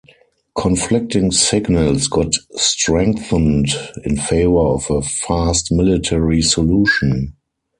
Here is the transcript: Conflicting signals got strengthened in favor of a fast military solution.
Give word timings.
Conflicting 0.55 1.29
signals 1.31 2.07
got 2.07 2.33
strengthened 2.55 3.67
in 4.03 4.17
favor 4.17 4.57
of 4.57 4.89
a 4.89 5.03
fast 5.03 5.71
military 5.71 6.41
solution. 6.41 7.35